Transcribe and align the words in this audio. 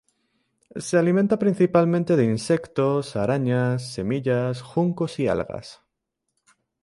Se 0.77 0.97
alimenta 0.97 1.37
principalmente 1.37 2.15
de 2.15 2.25
insectos, 2.25 3.15
arañas, 3.15 3.93
semillas, 3.93 4.63
juncos 4.63 5.19
y 5.19 5.27
algas. 5.27 5.83